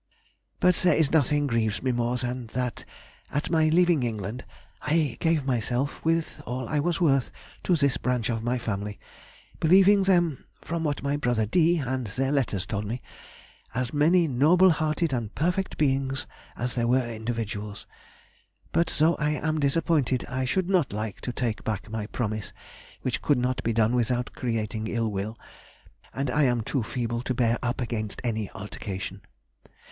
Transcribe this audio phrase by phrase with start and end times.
[0.59, 2.85] But there is nothing grieves me more than that,
[3.31, 4.43] at my leaving England,
[4.81, 7.31] I gave myself, with all I was worth,
[7.65, 8.99] to this branch of my family,
[9.59, 11.77] believing them (from what my brother D.
[11.77, 13.03] and their letters told me)
[13.75, 16.25] as many noble hearted and perfect beings
[16.57, 17.85] as there were individuals.
[18.71, 22.53] But though I am disappointed, I should not like to take back my promise,
[23.03, 25.37] which could not be done without creating ill will,
[26.11, 29.21] and I am too feeble to bear up against any altercation.